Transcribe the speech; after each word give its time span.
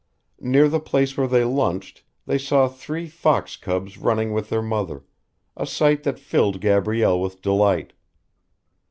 Near 0.39 0.67
the 0.67 0.79
place 0.79 1.15
where 1.15 1.27
they 1.27 1.43
lunched 1.43 2.03
they 2.25 2.39
saw 2.39 2.67
three 2.67 3.05
fox 3.05 3.55
cubs 3.55 3.99
running 3.99 4.33
with 4.33 4.49
their 4.49 4.63
mother, 4.63 5.03
a 5.55 5.67
sight 5.67 6.01
that 6.05 6.17
filled 6.17 6.59
Gabrielle 6.59 7.21
with 7.21 7.43
delight. 7.43 7.93